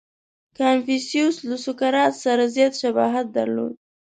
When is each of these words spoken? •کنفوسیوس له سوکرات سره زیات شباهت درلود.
•کنفوسیوس 0.57 1.35
له 1.49 1.55
سوکرات 1.65 2.13
سره 2.23 2.43
زیات 2.55 2.73
شباهت 2.81 3.25
درلود. 3.37 3.73